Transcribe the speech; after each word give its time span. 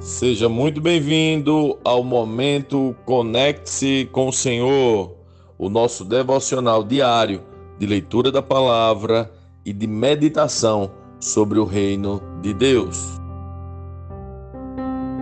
Seja 0.00 0.48
muito 0.48 0.80
bem-vindo 0.80 1.78
ao 1.84 2.02
momento 2.02 2.96
Conecte-se 3.04 4.08
com 4.10 4.28
o 4.28 4.32
Senhor, 4.32 5.14
o 5.58 5.68
nosso 5.68 6.06
devocional 6.06 6.82
diário 6.82 7.42
de 7.78 7.86
leitura 7.86 8.32
da 8.32 8.40
palavra 8.40 9.30
e 9.62 9.74
de 9.74 9.86
meditação 9.86 10.90
sobre 11.20 11.58
o 11.58 11.66
reino 11.66 12.22
de 12.40 12.54
Deus. 12.54 13.20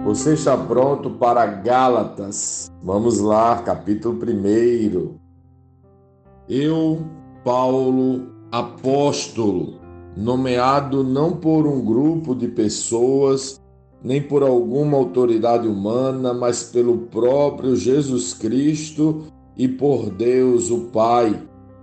Você 0.05 0.35
está 0.35 0.57
pronto 0.57 1.11
para 1.11 1.45
Gálatas? 1.45 2.71
Vamos 2.81 3.19
lá, 3.19 3.61
capítulo 3.63 4.17
1. 4.17 5.19
Eu, 6.49 7.05
Paulo, 7.43 8.29
apóstolo, 8.53 9.81
nomeado 10.17 11.03
não 11.03 11.33
por 11.33 11.67
um 11.67 11.85
grupo 11.85 12.33
de 12.33 12.47
pessoas, 12.47 13.61
nem 14.03 14.23
por 14.23 14.43
alguma 14.43 14.97
autoridade 14.97 15.67
humana, 15.67 16.33
mas 16.33 16.63
pelo 16.63 16.99
próprio 16.99 17.75
Jesus 17.75 18.33
Cristo 18.33 19.25
e 19.57 19.67
por 19.67 20.11
Deus, 20.11 20.71
o 20.71 20.87
Pai, 20.87 21.43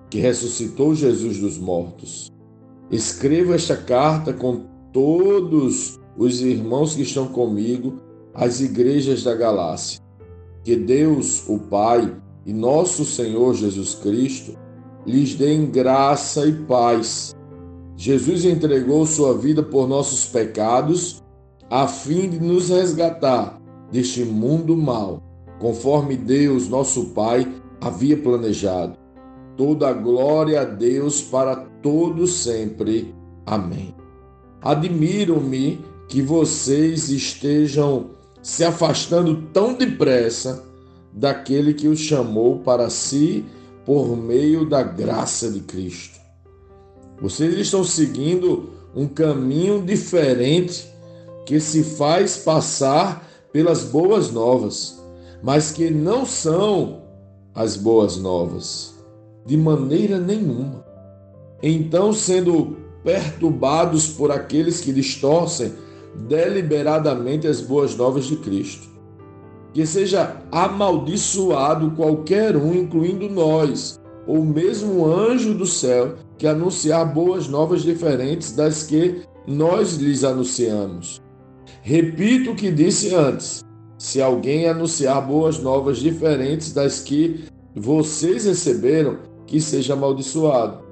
que 0.10 0.20
ressuscitou 0.20 0.96
Jesus 0.96 1.40
dos 1.40 1.58
mortos. 1.58 2.32
Escrevo 2.90 3.54
esta 3.54 3.76
carta 3.76 4.32
com 4.32 4.64
todos 4.94 6.00
os 6.18 6.42
irmãos 6.42 6.96
que 6.96 7.02
estão 7.02 7.28
comigo 7.28 8.00
às 8.34 8.62
igrejas 8.62 9.24
da 9.24 9.36
Galácia. 9.36 10.00
Que 10.64 10.76
Deus, 10.76 11.48
o 11.50 11.60
Pai, 11.60 12.16
e 12.46 12.54
nosso 12.54 13.04
Senhor 13.04 13.56
Jesus 13.56 13.96
Cristo 13.96 14.58
lhes 15.06 15.36
deem 15.36 15.66
graça 15.66 16.46
e 16.46 16.54
paz. 16.54 17.36
Jesus 17.98 18.46
entregou 18.46 19.06
sua 19.06 19.38
vida 19.38 19.62
por 19.64 19.88
nossos 19.88 20.26
pecados 20.28 21.24
a 21.70 21.88
fim 21.88 22.30
de 22.30 22.40
nos 22.40 22.70
resgatar 22.70 23.60
deste 23.92 24.24
mundo 24.24 24.76
mau, 24.76 25.22
conforme 25.60 26.16
Deus, 26.16 26.70
nosso 26.70 27.08
Pai, 27.08 27.48
havia 27.82 28.18
planejado. 28.18 28.98
Toda 29.58 29.90
a 29.90 29.94
glória 29.94 30.62
a 30.62 30.66
Deus 30.66 31.22
para 31.22 31.56
todos 31.82 32.34
sempre. 32.44 33.16
Amém. 33.46 33.96
Admiro-me 34.62 35.80
que 36.10 36.22
vocês 36.22 37.10
estejam 37.10 38.12
se 38.42 38.64
afastando 38.64 39.44
tão 39.54 39.74
depressa 39.74 40.64
daquele 41.12 41.74
que 41.74 41.88
os 41.88 42.00
chamou 42.00 42.60
para 42.60 42.90
si 42.90 43.46
por 43.86 44.16
meio 44.18 44.68
da 44.68 44.84
graça 44.84 45.50
de 45.50 45.62
Cristo. 45.62 46.20
Vocês 47.22 47.56
estão 47.56 47.84
seguindo 47.84 48.72
um 48.96 49.08
caminho 49.08 49.82
diferente 49.82 50.95
que 51.46 51.60
se 51.60 51.84
faz 51.84 52.38
passar 52.38 53.26
pelas 53.54 53.84
boas 53.84 54.32
novas, 54.32 55.02
mas 55.42 55.72
que 55.72 55.90
não 55.90 56.26
são 56.26 57.04
as 57.54 57.78
boas 57.78 58.18
novas, 58.18 58.96
de 59.46 59.56
maneira 59.56 60.20
nenhuma. 60.20 60.84
Então, 61.62 62.12
sendo 62.12 62.76
perturbados 63.04 64.08
por 64.08 64.32
aqueles 64.32 64.82
que 64.82 64.92
distorcem 64.92 65.74
deliberadamente 66.28 67.48
as 67.48 67.62
boas 67.62 67.96
novas 67.96 68.26
de 68.26 68.36
Cristo. 68.38 68.90
Que 69.74 69.86
seja 69.86 70.42
amaldiçoado 70.52 71.92
qualquer 71.92 72.58
um, 72.58 72.74
incluindo 72.74 73.30
nós, 73.30 74.00
ou 74.26 74.44
mesmo 74.44 75.06
anjo 75.06 75.54
do 75.54 75.66
céu, 75.66 76.16
que 76.38 76.48
anunciar 76.48 77.14
boas 77.14 77.48
novas 77.48 77.84
diferentes 77.84 78.54
das 78.54 78.84
que 78.84 79.22
nós 79.48 79.96
lhes 79.96 80.24
anunciamos. 80.24 81.22
Repito 81.88 82.50
o 82.50 82.56
que 82.56 82.72
disse 82.72 83.14
antes: 83.14 83.64
se 83.96 84.20
alguém 84.20 84.68
anunciar 84.68 85.22
boas 85.22 85.60
novas 85.60 86.00
diferentes 86.00 86.74
das 86.74 87.00
que 87.00 87.46
vocês 87.76 88.46
receberam, 88.46 89.20
que 89.46 89.62
seja 89.62 89.94
amaldiçoado. 89.94 90.84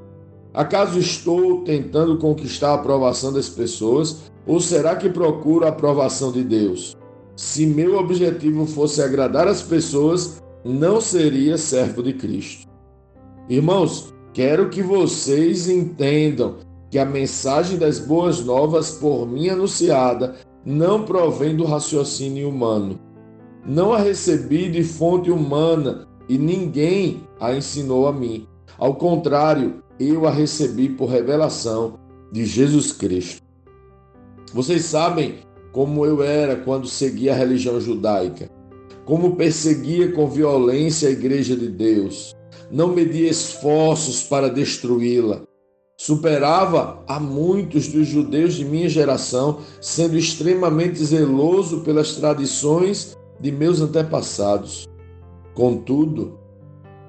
Acaso 0.54 1.00
estou 1.00 1.64
tentando 1.64 2.20
conquistar 2.20 2.70
a 2.70 2.76
aprovação 2.76 3.34
das 3.34 3.50
pessoas 3.50 4.32
ou 4.46 4.60
será 4.60 4.96
que 4.96 5.10
procuro 5.10 5.66
a 5.66 5.70
aprovação 5.70 6.32
de 6.32 6.44
Deus? 6.44 6.96
Se 7.36 7.66
meu 7.66 7.98
objetivo 7.98 8.68
fosse 8.68 9.02
agradar 9.02 9.48
as 9.48 9.64
pessoas, 9.64 10.44
não 10.64 11.02
seria 11.02 11.58
servo 11.58 12.04
de 12.04 12.14
Cristo. 12.14 12.68
Irmãos, 13.50 14.14
quero 14.32 14.70
que 14.70 14.84
vocês 14.84 15.68
entendam 15.68 16.58
que 16.92 17.00
a 17.00 17.06
mensagem 17.06 17.80
das 17.80 17.98
boas 17.98 18.46
novas 18.46 18.92
por 18.92 19.28
mim 19.28 19.50
anunciada 19.50 20.36
não 20.66 21.04
provém 21.04 21.56
do 21.56 21.66
raciocínio 21.66 22.50
humano. 22.50 23.00
Não 23.66 23.94
a 23.94 23.98
recebi 23.98 24.70
de 24.70 24.84
fonte 24.84 25.30
humana 25.30 26.08
e 26.28 26.38
ninguém 26.38 27.22
a 27.40 27.54
ensinou 27.54 28.08
a 28.08 28.14
mim. 28.14 28.48
Ao 28.78 28.96
contrário, 28.96 29.84
eu 30.00 30.26
a 30.26 30.32
recebi 30.32 30.90
por 30.90 31.10
revelação 31.10 32.00
de 32.32 32.46
Jesus 32.46 32.92
Cristo. 32.92 33.42
Vocês 34.54 34.86
sabem 34.86 35.36
como 35.72 36.06
eu 36.06 36.22
era 36.24 36.56
quando 36.56 36.88
seguia 36.88 37.34
a 37.34 37.36
religião 37.36 37.80
judaica, 37.80 38.50
como 39.06 39.36
perseguia 39.36 40.12
com 40.12 40.30
violência 40.30 41.10
a 41.10 41.12
igreja 41.12 41.56
de 41.56 41.68
Deus, 41.68 42.34
não 42.72 42.90
media 42.90 43.30
esforços 43.30 44.24
para 44.24 44.50
destruí-la, 44.50 45.42
Superava 46.06 47.02
a 47.08 47.18
muitos 47.18 47.88
dos 47.88 48.06
judeus 48.06 48.56
de 48.56 48.66
minha 48.66 48.90
geração, 48.90 49.60
sendo 49.80 50.18
extremamente 50.18 51.02
zeloso 51.02 51.80
pelas 51.80 52.16
tradições 52.18 53.18
de 53.40 53.54
meus 53.54 53.80
antepassados. 53.80 54.86
Contudo, 55.54 56.38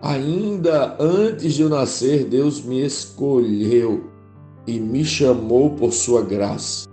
ainda 0.01 0.97
antes 1.01 1.55
de 1.55 1.63
eu 1.63 1.69
nascer, 1.69 2.25
Deus 2.27 2.63
me 2.63 2.87
escolheu 2.87 4.05
e 4.65 4.79
me 4.79 5.05
chamou 5.05 5.71
por 5.71 5.93
sua 5.93 6.23
graça. 6.23 6.89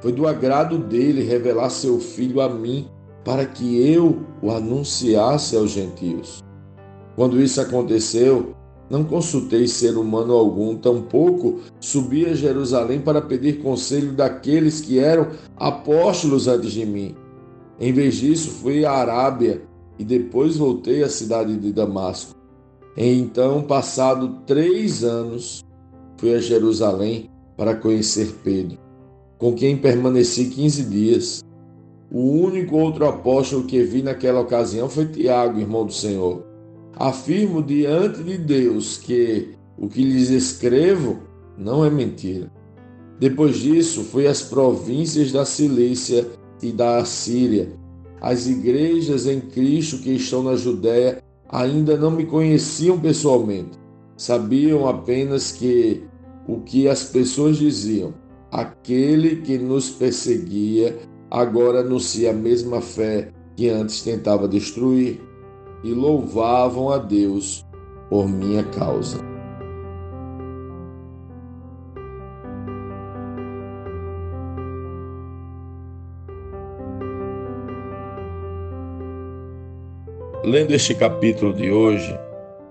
Foi 0.00 0.10
do 0.10 0.26
agrado 0.26 0.76
dele 0.76 1.22
revelar 1.22 1.70
seu 1.70 2.00
filho 2.00 2.40
a 2.40 2.48
mim, 2.48 2.88
para 3.24 3.46
que 3.46 3.80
eu 3.88 4.26
o 4.42 4.50
anunciasse 4.50 5.56
aos 5.56 5.70
gentios. 5.70 6.42
Quando 7.14 7.40
isso 7.40 7.60
aconteceu, 7.60 8.56
não 8.92 9.02
consultei 9.02 9.66
ser 9.66 9.96
humano 9.96 10.34
algum, 10.34 10.76
tampouco 10.76 11.60
subi 11.80 12.26
a 12.26 12.34
Jerusalém 12.34 13.00
para 13.00 13.22
pedir 13.22 13.62
conselho 13.62 14.12
daqueles 14.12 14.82
que 14.82 14.98
eram 14.98 15.28
apóstolos 15.56 16.46
antes 16.46 16.72
de 16.72 16.84
mim. 16.84 17.16
Em 17.80 17.90
vez 17.90 18.16
disso, 18.16 18.50
fui 18.50 18.84
à 18.84 18.92
Arábia 18.92 19.62
e 19.98 20.04
depois 20.04 20.58
voltei 20.58 21.02
à 21.02 21.08
cidade 21.08 21.56
de 21.56 21.72
Damasco. 21.72 22.34
Então, 22.94 23.62
passado 23.62 24.40
três 24.46 25.02
anos, 25.02 25.64
fui 26.18 26.34
a 26.34 26.38
Jerusalém 26.38 27.30
para 27.56 27.74
conhecer 27.74 28.40
Pedro, 28.44 28.76
com 29.38 29.54
quem 29.54 29.74
permaneci 29.74 30.50
quinze 30.50 30.84
dias. 30.84 31.42
O 32.10 32.20
único 32.20 32.76
outro 32.76 33.06
apóstolo 33.06 33.64
que 33.64 33.82
vi 33.84 34.02
naquela 34.02 34.40
ocasião 34.40 34.86
foi 34.86 35.06
Tiago, 35.06 35.58
irmão 35.58 35.86
do 35.86 35.94
Senhor. 35.94 36.51
Afirmo 36.96 37.62
diante 37.62 38.22
de 38.22 38.36
Deus 38.36 38.98
que 38.98 39.54
o 39.78 39.88
que 39.88 40.02
lhes 40.02 40.30
escrevo 40.30 41.20
não 41.56 41.84
é 41.84 41.90
mentira. 41.90 42.50
Depois 43.18 43.56
disso, 43.56 44.02
fui 44.02 44.26
às 44.26 44.42
províncias 44.42 45.32
da 45.32 45.44
Cilícia 45.44 46.26
e 46.62 46.72
da 46.72 46.98
Assíria. 46.98 47.72
As 48.20 48.46
igrejas 48.46 49.26
em 49.26 49.40
Cristo 49.40 49.98
que 49.98 50.10
estão 50.10 50.42
na 50.42 50.54
Judéia 50.54 51.22
ainda 51.48 51.96
não 51.96 52.10
me 52.10 52.26
conheciam 52.26 52.98
pessoalmente. 52.98 53.78
Sabiam 54.16 54.86
apenas 54.86 55.52
que 55.52 56.04
o 56.46 56.60
que 56.60 56.88
as 56.88 57.04
pessoas 57.04 57.56
diziam, 57.56 58.14
aquele 58.50 59.36
que 59.36 59.58
nos 59.58 59.90
perseguia 59.90 60.98
agora 61.30 61.80
anuncia 61.80 62.30
a 62.30 62.34
mesma 62.34 62.80
fé 62.80 63.32
que 63.56 63.68
antes 63.68 64.02
tentava 64.02 64.46
destruir 64.46 65.20
e 65.82 65.92
louvavam 65.92 66.90
a 66.90 66.98
Deus 66.98 67.64
por 68.08 68.28
minha 68.28 68.62
causa. 68.64 69.18
Lendo 80.44 80.74
este 80.74 80.94
capítulo 80.94 81.54
de 81.54 81.70
hoje, 81.70 82.18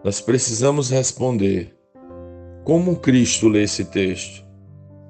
nós 0.03 0.19
precisamos 0.19 0.89
responder: 0.89 1.73
como 2.63 2.97
Cristo 2.97 3.47
lê 3.47 3.63
esse 3.63 3.85
texto? 3.85 4.45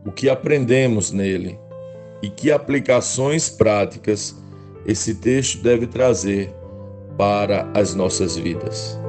O 0.06 0.12
que 0.12 0.30
aprendemos 0.30 1.12
nele? 1.12 1.60
E 2.22 2.30
que 2.30 2.52
aplicações 2.52 3.50
práticas 3.50 4.36
esse 4.86 5.16
texto 5.16 5.62
deve 5.62 5.88
trazer 5.88 6.61
para 7.18 7.70
as 7.74 7.94
nossas 7.96 8.36
vidas. 8.36 9.00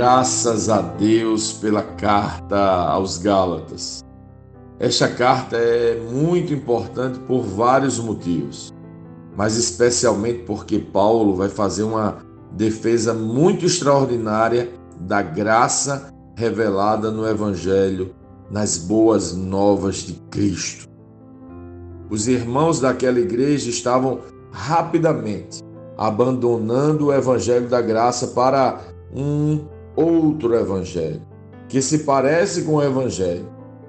Graças 0.00 0.68
a 0.68 0.80
Deus 0.80 1.52
pela 1.52 1.82
carta 1.82 2.56
aos 2.56 3.18
Gálatas. 3.18 4.04
Esta 4.78 5.08
carta 5.08 5.56
é 5.56 6.00
muito 6.00 6.54
importante 6.54 7.18
por 7.18 7.42
vários 7.42 7.98
motivos 7.98 8.72
mas 9.40 9.56
especialmente 9.56 10.42
porque 10.42 10.78
Paulo 10.78 11.34
vai 11.34 11.48
fazer 11.48 11.82
uma 11.82 12.18
defesa 12.52 13.14
muito 13.14 13.64
extraordinária 13.64 14.68
da 15.00 15.22
graça 15.22 16.12
revelada 16.36 17.10
no 17.10 17.26
Evangelho, 17.26 18.14
nas 18.50 18.76
boas 18.76 19.34
novas 19.34 20.02
de 20.02 20.12
Cristo. 20.30 20.86
Os 22.10 22.28
irmãos 22.28 22.80
daquela 22.80 23.18
igreja 23.18 23.70
estavam 23.70 24.20
rapidamente 24.52 25.62
abandonando 25.96 27.06
o 27.06 27.12
evangelho 27.14 27.66
da 27.66 27.80
graça 27.80 28.26
para 28.26 28.78
um 29.10 29.64
outro 29.96 30.54
evangelho, 30.54 31.22
que 31.66 31.80
se 31.80 32.00
parece 32.00 32.60
com 32.64 32.74
o 32.74 32.82
evangelho, 32.82 33.48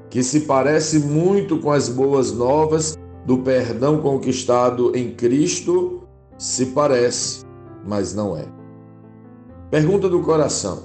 que 0.09 0.23
se 0.23 0.41
parece 0.41 0.99
muito 0.99 1.57
com 1.59 1.73
as 1.73 1.89
boas 1.89 2.31
novas 2.31 2.97
do 3.25 3.39
perdão 3.39 4.01
conquistado 4.01 4.95
em 4.95 5.11
Cristo, 5.11 6.03
se 6.37 6.67
parece, 6.67 7.45
mas 7.85 8.13
não 8.13 8.35
é. 8.35 8.45
Pergunta 9.69 10.09
do 10.09 10.21
coração: 10.21 10.83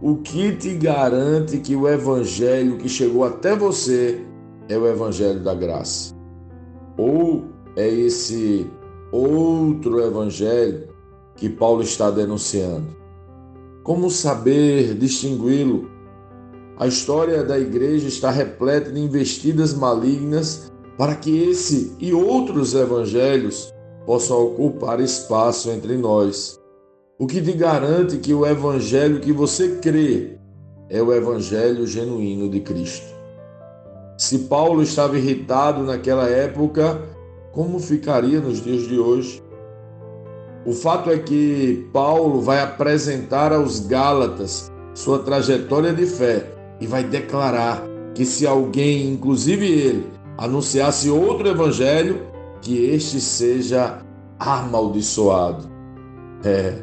o 0.00 0.16
que 0.16 0.56
te 0.56 0.74
garante 0.74 1.58
que 1.58 1.74
o 1.76 1.88
evangelho 1.88 2.78
que 2.78 2.88
chegou 2.88 3.24
até 3.24 3.54
você 3.54 4.24
é 4.68 4.78
o 4.78 4.86
evangelho 4.86 5.42
da 5.42 5.54
graça? 5.54 6.14
Ou 6.96 7.44
é 7.76 7.88
esse 7.88 8.66
outro 9.12 10.00
evangelho 10.00 10.88
que 11.36 11.48
Paulo 11.48 11.82
está 11.82 12.10
denunciando? 12.10 12.96
Como 13.82 14.10
saber 14.10 14.94
distingui-lo? 14.94 15.90
A 16.78 16.86
história 16.86 17.42
da 17.42 17.58
igreja 17.58 18.08
está 18.08 18.30
repleta 18.30 18.90
de 18.90 19.00
investidas 19.00 19.74
malignas 19.74 20.69
para 21.00 21.14
que 21.14 21.44
esse 21.44 21.96
e 21.98 22.12
outros 22.12 22.74
evangelhos 22.74 23.72
possam 24.04 24.44
ocupar 24.44 25.00
espaço 25.00 25.70
entre 25.70 25.96
nós. 25.96 26.60
O 27.18 27.26
que 27.26 27.40
te 27.40 27.52
garante 27.52 28.18
que 28.18 28.34
o 28.34 28.44
evangelho 28.44 29.18
que 29.18 29.32
você 29.32 29.76
crê 29.76 30.36
é 30.90 31.00
o 31.00 31.10
evangelho 31.10 31.86
genuíno 31.86 32.50
de 32.50 32.60
Cristo? 32.60 33.06
Se 34.18 34.40
Paulo 34.40 34.82
estava 34.82 35.16
irritado 35.16 35.84
naquela 35.84 36.28
época, 36.28 37.00
como 37.50 37.80
ficaria 37.80 38.38
nos 38.38 38.62
dias 38.62 38.86
de 38.86 38.98
hoje? 38.98 39.42
O 40.66 40.72
fato 40.74 41.08
é 41.08 41.16
que 41.16 41.88
Paulo 41.94 42.42
vai 42.42 42.60
apresentar 42.60 43.54
aos 43.54 43.80
Gálatas 43.80 44.70
sua 44.92 45.20
trajetória 45.20 45.94
de 45.94 46.04
fé 46.04 46.44
e 46.78 46.86
vai 46.86 47.02
declarar 47.02 47.82
que 48.14 48.26
se 48.26 48.46
alguém, 48.46 49.10
inclusive 49.10 49.64
ele, 49.64 50.19
anunciasse 50.38 51.10
outro 51.10 51.48
evangelho, 51.48 52.26
que 52.60 52.84
este 52.86 53.20
seja 53.20 53.98
amaldiçoado. 54.38 55.70
É, 56.44 56.82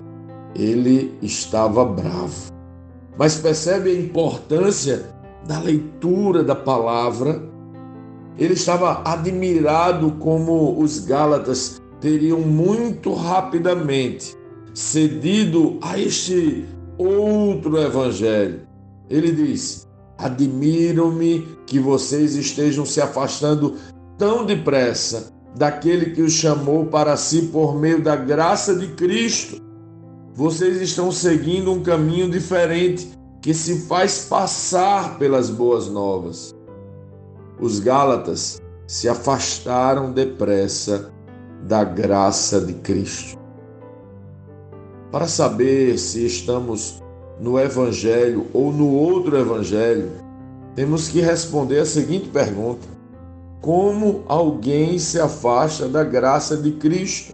ele 0.56 1.18
estava 1.22 1.86
bravo. 1.86 2.52
Mas 3.18 3.36
percebe 3.36 3.92
a 3.92 4.00
importância 4.00 5.06
da 5.48 5.60
leitura 5.60 6.44
da 6.44 6.56
palavra, 6.56 7.42
ele 8.38 8.54
estava 8.54 9.02
admirado 9.06 10.12
como 10.20 10.80
os 10.80 11.00
Gálatas 11.00 11.82
teriam 12.00 12.40
muito 12.40 13.14
rapidamente 13.14 14.36
cedido 14.74 15.80
a 15.82 15.98
este 15.98 16.66
outro 16.98 17.78
evangelho. 17.80 18.62
Ele 19.10 19.32
diz: 19.32 19.87
Admiro-me 20.18 21.48
que 21.66 21.80
vocês 21.80 22.36
estejam 22.36 22.86
se 22.86 23.00
afastando 23.00 23.76
tão 24.18 24.46
depressa 24.46 25.32
daquele 25.56 26.12
que 26.12 26.22
os 26.22 26.34
chamou 26.34 26.86
para 26.86 27.16
si 27.16 27.44
por 27.44 27.76
meio 27.76 28.02
da 28.02 28.16
graça 28.16 28.76
de 28.76 28.88
Cristo. 28.90 29.62
Vocês 30.34 30.82
estão 30.82 31.12
seguindo 31.12 31.72
um 31.72 31.82
caminho 31.82 32.30
diferente 32.30 33.12
que 33.42 33.54
se 33.54 33.88
faz 33.88 34.26
passar 34.26 35.18
pelas 35.18 35.50
boas 35.50 35.88
novas. 35.88 36.54
Os 37.60 37.80
Gálatas 37.80 38.62
se 38.88 39.10
afastaram 39.10 40.12
depressa 40.12 41.12
da 41.64 41.84
graça 41.84 42.62
de 42.62 42.74
Cristo. 42.74 43.38
Para 45.12 45.28
saber 45.28 45.98
se 45.98 46.26
estamos 46.26 47.02
no 47.40 47.60
Evangelho 47.60 48.48
ou 48.54 48.72
no 48.72 48.90
outro 48.92 49.38
Evangelho, 49.38 50.12
temos 50.76 51.10
que 51.10 51.22
responder 51.22 51.80
a 51.80 51.86
seguinte 51.86 52.30
pergunta: 52.30 52.88
Como 53.62 54.24
alguém 54.28 54.98
se 55.00 55.20
afasta 55.20 55.88
da 55.88 56.04
graça 56.04 56.58
de 56.58 56.72
Cristo? 56.74 57.34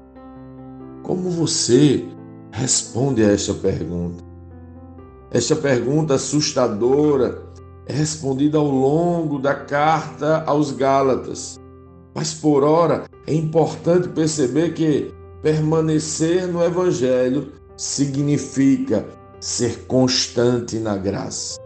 Como 1.04 1.30
você 1.30 2.06
responde 2.52 3.24
a 3.24 3.32
esta 3.32 3.54
pergunta? 3.54 4.24
Esta 5.32 5.56
pergunta 5.56 6.14
assustadora 6.14 7.42
é 7.88 7.94
respondida 7.94 8.58
ao 8.58 8.70
longo 8.70 9.40
da 9.40 9.56
carta 9.56 10.44
aos 10.46 10.72
Gálatas. 10.72 11.60
Mas 12.16 12.34
por 12.34 12.64
ora 12.64 13.06
é 13.26 13.34
importante 13.34 14.08
perceber 14.10 14.74
que 14.74 15.12
permanecer 15.42 16.48
no 16.48 16.64
Evangelho 16.64 17.52
significa 17.76 19.06
ser 19.44 19.86
constante 19.88 20.80
na 20.80 20.96
graça. 20.96 21.60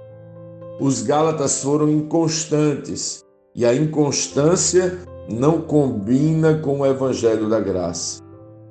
Os 0.80 1.04
Gálatas 1.04 1.62
foram 1.62 1.90
inconstantes 1.90 3.24
e 3.54 3.66
a 3.66 3.76
inconstância 3.76 5.00
não 5.30 5.62
combina 5.62 6.56
com 6.56 6.80
o 6.80 6.86
Evangelho 6.86 7.50
da 7.50 7.60
graça. 7.60 8.22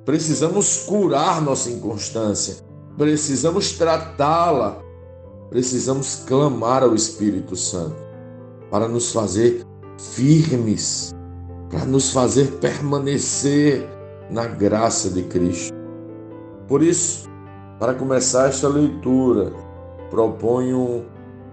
Precisamos 0.03 0.79
curar 0.85 1.41
nossa 1.41 1.69
inconstância, 1.69 2.57
precisamos 2.97 3.73
tratá-la 3.73 4.81
precisamos 5.49 6.23
clamar 6.27 6.83
ao 6.83 6.93
Espírito 6.93 7.55
Santo 7.55 7.95
para 8.69 8.87
nos 8.87 9.11
fazer 9.11 9.63
firmes, 9.97 11.15
para 11.69 11.85
nos 11.85 12.11
fazer 12.11 12.51
permanecer 12.59 13.87
na 14.29 14.45
graça 14.45 15.09
de 15.09 15.23
Cristo. 15.23 15.73
Por 16.67 16.83
isso, 16.83 17.26
para 17.79 17.93
começar 17.93 18.49
esta 18.49 18.67
leitura, 18.67 19.53
proponho 20.09 21.05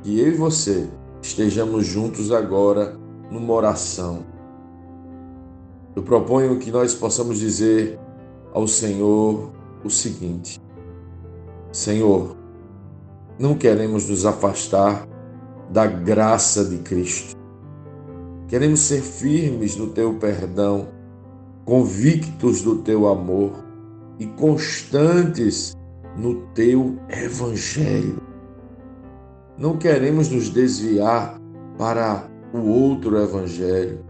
que 0.02 0.18
eu 0.18 0.28
e 0.28 0.36
você 0.36 0.88
estejamos 1.20 1.86
juntos 1.86 2.32
agora 2.32 2.96
numa 3.30 3.52
oração. 3.52 4.24
Eu 5.94 6.02
proponho 6.02 6.58
que 6.58 6.70
nós 6.70 6.94
possamos 6.94 7.38
dizer 7.38 7.98
ao 8.52 8.66
Senhor 8.66 9.50
o 9.84 9.90
seguinte: 9.90 10.58
Senhor, 11.70 12.36
não 13.38 13.54
queremos 13.54 14.08
nos 14.08 14.24
afastar 14.24 15.06
da 15.70 15.86
graça 15.86 16.64
de 16.64 16.78
Cristo. 16.78 17.36
Queremos 18.48 18.80
ser 18.80 19.02
firmes 19.02 19.76
no 19.76 19.88
teu 19.88 20.14
perdão, 20.14 20.88
convictos 21.64 22.62
do 22.62 22.76
teu 22.76 23.08
amor 23.08 23.52
e 24.18 24.26
constantes 24.26 25.74
no 26.16 26.46
teu 26.54 26.98
evangelho. 27.08 28.22
Não 29.58 29.76
queremos 29.76 30.28
nos 30.30 30.48
desviar 30.48 31.40
para 31.78 32.28
o 32.52 32.58
outro 32.68 33.16
evangelho. 33.18 34.04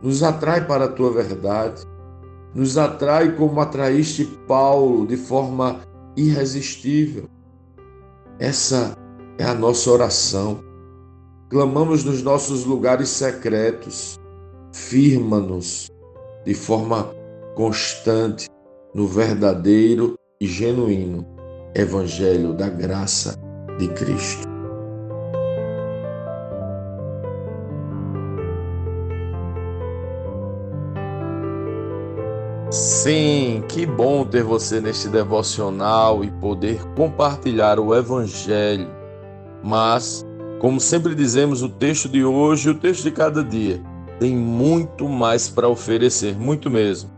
Nos 0.00 0.22
atrai 0.22 0.66
para 0.66 0.86
a 0.86 0.88
tua 0.88 1.12
verdade. 1.12 1.82
Nos 2.54 2.76
atrai 2.76 3.34
como 3.36 3.60
atraíste 3.60 4.24
Paulo 4.46 5.06
de 5.06 5.16
forma 5.16 5.80
irresistível. 6.16 7.24
Essa 8.38 8.96
é 9.38 9.44
a 9.44 9.54
nossa 9.54 9.90
oração. 9.90 10.60
Clamamos 11.48 12.04
nos 12.04 12.22
nossos 12.22 12.64
lugares 12.64 13.08
secretos. 13.08 14.18
Firma-nos 14.72 15.90
de 16.44 16.54
forma 16.54 17.10
constante 17.54 18.48
no 18.94 19.06
verdadeiro 19.06 20.14
e 20.42 20.46
genuíno 20.48 21.24
Evangelho 21.72 22.52
da 22.52 22.68
graça 22.68 23.38
de 23.78 23.86
Cristo. 23.86 24.48
Sim, 32.72 33.62
que 33.68 33.86
bom 33.86 34.24
ter 34.24 34.42
você 34.42 34.80
neste 34.80 35.08
devocional 35.08 36.24
e 36.24 36.30
poder 36.32 36.82
compartilhar 36.96 37.78
o 37.78 37.94
Evangelho. 37.94 38.88
Mas, 39.62 40.26
como 40.58 40.80
sempre 40.80 41.14
dizemos, 41.14 41.62
o 41.62 41.68
texto 41.68 42.08
de 42.08 42.24
hoje 42.24 42.68
e 42.68 42.72
o 42.72 42.78
texto 42.78 43.04
de 43.04 43.12
cada 43.12 43.44
dia 43.44 43.80
tem 44.18 44.34
muito 44.34 45.08
mais 45.08 45.48
para 45.48 45.68
oferecer, 45.68 46.36
muito 46.36 46.68
mesmo. 46.68 47.10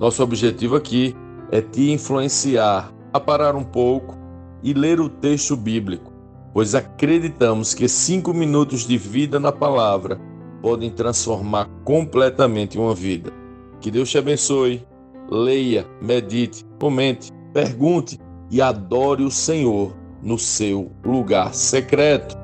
Nosso 0.00 0.24
objetivo 0.24 0.74
aqui 0.74 1.14
é 1.54 1.62
te 1.62 1.92
influenciar 1.92 2.92
a 3.12 3.20
parar 3.20 3.54
um 3.54 3.62
pouco 3.62 4.18
e 4.60 4.74
ler 4.74 4.98
o 4.98 5.08
texto 5.08 5.56
bíblico, 5.56 6.12
pois 6.52 6.74
acreditamos 6.74 7.72
que 7.72 7.86
cinco 7.86 8.34
minutos 8.34 8.84
de 8.84 8.98
vida 8.98 9.38
na 9.38 9.52
palavra 9.52 10.20
podem 10.60 10.90
transformar 10.90 11.70
completamente 11.84 12.76
uma 12.76 12.92
vida. 12.92 13.32
Que 13.80 13.88
Deus 13.88 14.10
te 14.10 14.18
abençoe. 14.18 14.84
Leia, 15.30 15.86
medite, 16.02 16.66
comente, 16.80 17.30
pergunte 17.52 18.18
e 18.50 18.60
adore 18.60 19.22
o 19.22 19.30
Senhor 19.30 19.94
no 20.20 20.36
seu 20.36 20.90
lugar 21.04 21.54
secreto. 21.54 22.36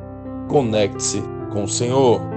Conecte-se 0.47 1.21
com 1.53 1.65
o 1.65 1.69
Senhor. 1.69 2.30